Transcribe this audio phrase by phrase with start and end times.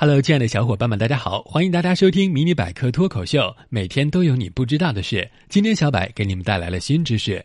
[0.00, 1.42] Hello，亲爱的小伙伴们，大家好！
[1.42, 5.28] 欢迎大家收听《迷你百科脱口秀》，每天都有你不知道的事。
[5.48, 7.44] 今天小柏给你们带来了新知识。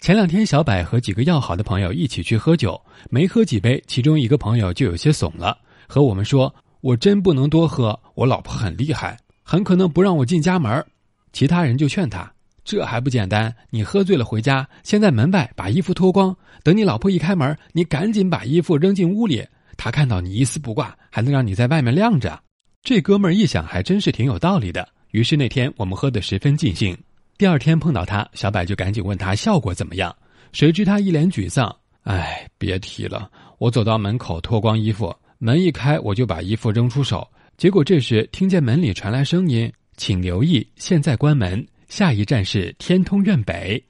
[0.00, 5.58] 前两天，小柏和几个要好的朋友一起去喝酒，没喝几杯，其中一个朋友就有些怂了，
[5.88, 10.86] 和我们说：“我真不能多喝，我老婆很厉害，很可能不让我进家门。”
[11.34, 12.32] 其他人就劝他
[12.64, 13.52] ：“这还不简单？
[13.70, 19.44] 你喝醉了回家，先在门外把衣服脱光，等你老婆一开门，你赶紧把衣服扔进屋里。”
[19.76, 22.40] 他看到你一丝不挂，还能让你在外面晾着。
[22.82, 24.86] 这哥们儿一想，还真是挺有道理的。
[25.12, 26.96] 于是那天我们喝得十分尽兴。
[27.38, 30.14] 第二天碰到他，小柏就赶紧问他效果怎么样。
[30.52, 37.26] 谁知他一脸沮丧：“哎，别提了，我走到门口脱光衣服，门一开我就把衣服扔出手。
[37.56, 43.82] 结果这时听见门里传来声音：‘请留意，现在关门，下一站是天通苑北。’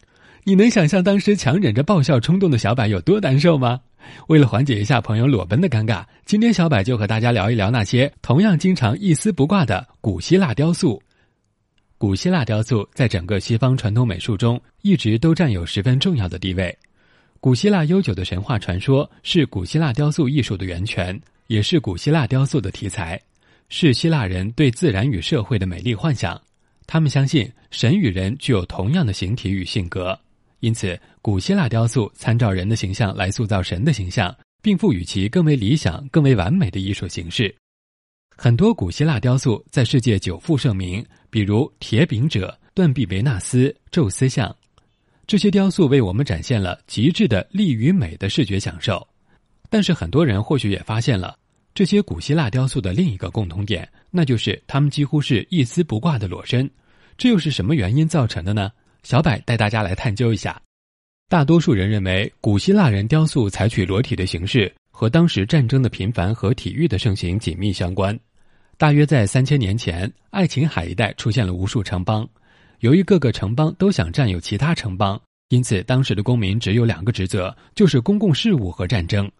[0.44, 3.80] 你能想象当时强忍着爆笑冲动的小柏有多难受吗？”
[4.28, 11.02] 为了缓解一下朋友裸奔的尴尬，今天小柏就和大家聊一聊那些同样经常一丝不挂的古希腊雕塑。
[11.96, 16.76] 古希腊雕塑在整个西方传统美术中一直都占有十分重要的地位。
[17.40, 23.20] 古希腊悠久的神话传说是古希腊雕塑艺术的源泉，也是古希腊雕塑的题材，
[23.68, 26.40] 是希腊人对自然与社会的美丽幻想。
[26.86, 30.18] 他们相信神与人具有同样的形体与性格。
[30.64, 37.54] 因此，古希腊雕塑参照人的形象来塑造神的形象，并赋予其更为理想、更为完美的艺术形式。
[38.34, 44.56] 很多古希腊雕塑在世界久负盛名，比如铁饼者、断臂维纳斯、宙斯像。
[45.26, 49.06] 这些雕塑为我们展现了极致的力与美的视觉享受。
[49.68, 51.36] 但是，很多人或许也发现了
[51.74, 56.70] 这些古希腊雕塑的另一个共同点，那就是他们几乎是一丝不挂的裸身。
[57.18, 58.72] 这又是什么原因造成的呢？
[59.04, 60.60] 小柏带大家来探究一下。
[61.28, 68.18] 大多数人认为，古希腊人雕塑采取裸体的形式，和当时战争的频繁和体育的盛行紧密相关。
[68.76, 72.28] 大约在三千年前，爱琴海一带出现了无数城邦，
[72.80, 79.30] 由于各个城邦都想占有其他城邦，因此当时的公民只有两个职责，就是公共事务和战争。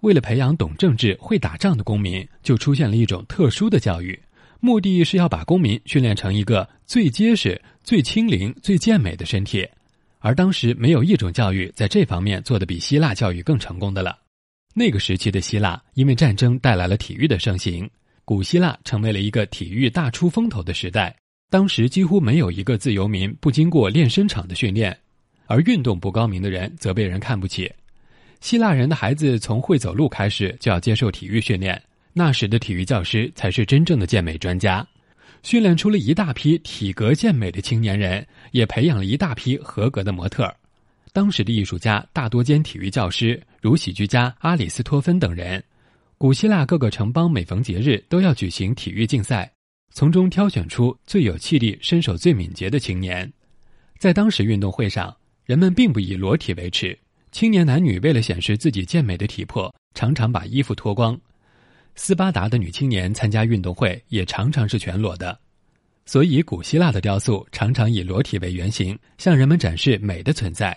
[0.00, 4.18] 为了培养懂政治、会打仗的公民，就出现了一种特殊的教育。
[4.60, 9.64] 目的是要把公民训练成一个最结实、最轻灵、最健美的身体，
[10.18, 14.18] 而当时没有一种教育在这方面做得比希腊教育更成功的了。
[14.74, 17.88] 那个时期的希腊，因为战争带来了体育的盛行，
[18.24, 21.14] 古希腊成为了一个体育大出风头的时代。
[21.48, 24.98] 当时几乎没有一个自由民不经过练身场的训练，
[25.46, 27.72] 而运动不高明的人则被人看不起。
[28.40, 31.80] 希腊人的孩子从会走路开始就要接受体育训练。
[32.12, 34.84] 那时的体育教师才是真正的健美专家，
[35.42, 40.52] 训练出了一大批体格健美的青年人，也培养了一大批合格的模特。
[41.12, 45.62] 当时的艺术家大多兼体育教师，如喜剧家阿里斯托芬等人。
[46.18, 49.50] 古希腊各个城邦每逢节日都要举行体育竞赛，
[49.92, 53.30] 从中挑选出最有气力、身手最敏捷的青年。
[53.98, 55.14] 在当时运动会上，
[55.44, 56.98] 人们并不以裸体为耻，
[57.32, 61.18] 青年男女为了显示自己健美的体魄，常常把衣服脱光。
[61.96, 65.36] 斯巴达的女青年参加运动会也常常是全裸的，
[66.04, 70.76] 所以古希腊的雕塑常常以裸体为原型，向人们展示美的存在。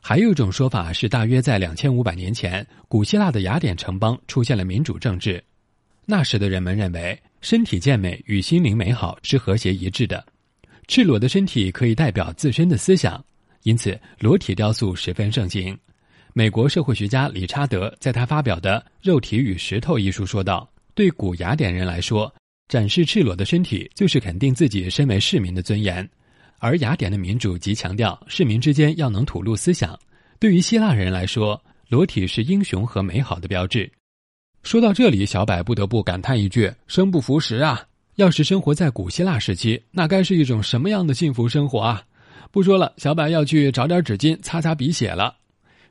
[0.00, 5.42] 还有一种说法是，大约在两千五百年前，古希腊的雅典城邦出现了民主政治。
[6.04, 10.24] 那时的人们认为，身体健美与心灵美好是和谐一致的，
[10.86, 13.24] 赤裸的身体可以代表自身的思想，
[13.62, 15.78] 因此裸体雕塑十分盛行。
[16.34, 22.34] 美国社会学家理查德在他发表的《肉体与石头》一书说道：“对古雅典人来说，
[22.68, 26.02] 展示赤裸的身体就是肯定自己身为市民的尊严；
[26.58, 29.98] 而雅典的民主极强调市民之间要能吐露思想。
[30.38, 33.90] 对于希腊人来说，裸体是英雄和美好的标志。”
[34.64, 37.84] 说到这里，小柏不得不感叹一句：“生不逢时啊！
[38.14, 42.02] 要是生活在古希腊时期，那该是一种什么样的幸福生活啊！”
[42.50, 45.36] 不说了，小柏要去找点纸巾擦擦鼻血了。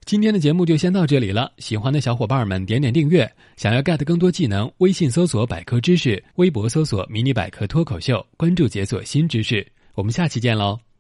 [0.04, 3.32] 今天的节目就先到这里了，喜欢的小伙伴们点点订阅。
[3.56, 9.66] 想要 get 更多技能，微信搜索百科知识，微博搜索迷你百科脱口秀，关注解锁新知识。
[9.94, 10.91] 我们下期见喽。